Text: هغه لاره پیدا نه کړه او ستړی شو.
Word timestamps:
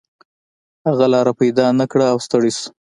هغه 0.87 1.05
لاره 1.13 1.33
پیدا 1.41 1.65
نه 1.79 1.85
کړه 1.91 2.05
او 2.13 2.17
ستړی 2.25 2.51
شو. 2.57 2.67